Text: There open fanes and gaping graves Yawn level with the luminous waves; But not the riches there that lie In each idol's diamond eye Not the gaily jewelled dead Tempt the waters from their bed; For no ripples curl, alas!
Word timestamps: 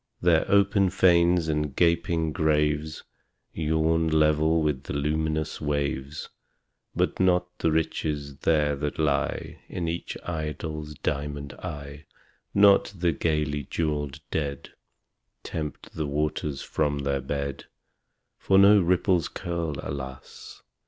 There 0.19 0.49
open 0.49 0.89
fanes 0.89 1.47
and 1.47 1.75
gaping 1.75 2.31
graves 2.33 3.03
Yawn 3.53 4.07
level 4.07 4.63
with 4.63 4.81
the 4.85 4.93
luminous 4.93 5.61
waves; 5.61 6.27
But 6.95 7.19
not 7.19 7.45
the 7.59 7.71
riches 7.71 8.37
there 8.37 8.75
that 8.77 8.97
lie 8.97 9.59
In 9.69 9.87
each 9.87 10.17
idol's 10.25 10.95
diamond 10.95 11.53
eye 11.53 12.05
Not 12.51 12.91
the 12.97 13.11
gaily 13.11 13.65
jewelled 13.69 14.21
dead 14.31 14.71
Tempt 15.43 15.93
the 15.93 16.07
waters 16.07 16.63
from 16.63 16.97
their 17.03 17.21
bed; 17.21 17.65
For 18.39 18.57
no 18.57 18.81
ripples 18.81 19.27
curl, 19.27 19.75
alas! 19.83 20.63